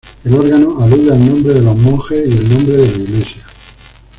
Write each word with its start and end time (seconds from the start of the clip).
El 0.23 0.33
órgano 0.33 0.81
alude 0.81 1.11
al 1.11 1.23
nombre 1.27 1.53
de 1.53 1.61
los 1.61 1.77
monjes 1.77 2.27
y 2.27 2.35
el 2.39 2.49
nombre 2.49 2.75
de 2.75 2.87
la 2.87 2.97
iglesia. 3.03 3.43